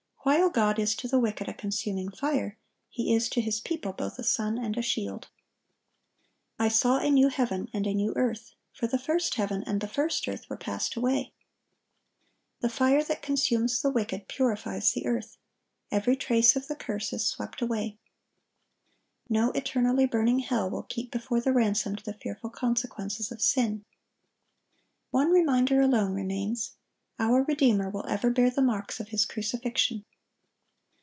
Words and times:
While 0.23 0.51
God 0.51 0.77
is 0.77 0.93
to 0.97 1.07
the 1.07 1.17
wicked 1.17 1.49
a 1.49 1.53
consuming 1.53 2.11
fire, 2.11 2.55
He 2.91 3.11
is 3.15 3.27
to 3.29 3.41
His 3.41 3.59
people 3.59 3.91
both 3.91 4.19
a 4.19 4.23
sun 4.23 4.59
and 4.59 4.77
a 4.77 4.81
shield.(1172) 4.83 5.29
"I 6.63 6.67
saw 6.67 6.99
a 6.99 7.09
new 7.09 7.29
heaven 7.29 7.67
and 7.73 7.87
a 7.87 7.93
new 7.95 8.13
earth: 8.15 8.53
for 8.71 8.85
the 8.85 8.99
first 8.99 9.33
heaven 9.35 9.63
and 9.65 9.81
the 9.81 9.87
first 9.87 10.27
earth 10.27 10.47
were 10.47 10.57
passed 10.57 10.95
away."(1173) 10.95 11.31
The 12.61 12.69
fire 12.69 13.03
that 13.03 13.23
consumes 13.23 13.81
the 13.81 13.89
wicked 13.89 14.27
purifies 14.27 14.91
the 14.91 15.07
earth. 15.07 15.37
Every 15.91 16.15
trace 16.15 16.55
of 16.55 16.67
the 16.67 16.75
curse 16.75 17.11
is 17.13 17.25
swept 17.25 17.59
away. 17.59 17.97
No 19.27 19.49
eternally 19.53 20.05
burning 20.05 20.39
hell 20.39 20.69
will 20.69 20.83
keep 20.83 21.09
before 21.09 21.41
the 21.41 21.51
ransomed 21.51 22.03
the 22.05 22.13
fearful 22.13 22.51
consequences 22.51 23.31
of 23.31 23.41
sin. 23.41 23.85
One 25.09 25.31
reminder 25.31 25.81
alone 25.81 26.13
remains: 26.13 26.73
our 27.17 27.41
Redeemer 27.43 27.89
will 27.89 28.05
ever 28.07 28.29
bear 28.29 28.51
the 28.51 28.61
marks 28.61 28.99
of 28.99 29.07
His 29.09 29.25
crucifixion. 29.25 30.05